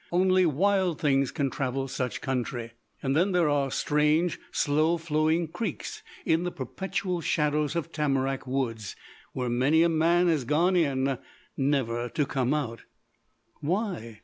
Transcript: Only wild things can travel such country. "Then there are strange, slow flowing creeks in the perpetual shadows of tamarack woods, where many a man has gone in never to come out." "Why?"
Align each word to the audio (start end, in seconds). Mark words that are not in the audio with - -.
Only 0.11 0.47
wild 0.47 0.99
things 0.99 1.29
can 1.29 1.51
travel 1.51 1.87
such 1.87 2.21
country. 2.21 2.71
"Then 3.03 3.33
there 3.33 3.47
are 3.49 3.69
strange, 3.69 4.39
slow 4.51 4.97
flowing 4.97 5.47
creeks 5.49 6.01
in 6.25 6.41
the 6.43 6.49
perpetual 6.49 7.21
shadows 7.21 7.75
of 7.75 7.91
tamarack 7.91 8.47
woods, 8.47 8.95
where 9.33 9.47
many 9.47 9.83
a 9.83 9.89
man 9.89 10.27
has 10.27 10.43
gone 10.43 10.75
in 10.75 11.19
never 11.55 12.09
to 12.09 12.25
come 12.25 12.51
out." 12.51 12.81
"Why?" 13.59 14.19